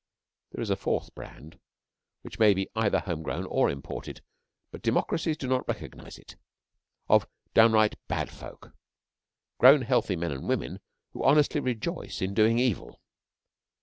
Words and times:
There 0.51 0.63
is 0.63 0.71
a 0.71 0.75
fourth 0.75 1.13
brand, 1.13 1.59
which 2.23 2.39
may 2.39 2.55
be 2.55 2.71
either 2.75 3.01
home 3.01 3.21
grown 3.21 3.45
or 3.45 3.69
imported, 3.69 4.23
but 4.71 4.81
democracies 4.81 5.37
do 5.37 5.47
not 5.47 5.67
recognise 5.67 6.17
it, 6.17 6.37
of 7.07 7.27
downright 7.53 7.97
bad 8.07 8.31
folk 8.31 8.71
grown, 9.59 9.83
healthy 9.83 10.15
men 10.15 10.31
and 10.31 10.47
women 10.49 10.79
who 11.13 11.23
honestly 11.23 11.61
rejoice 11.61 12.19
in 12.19 12.33
doing 12.33 12.57
evil. 12.57 12.99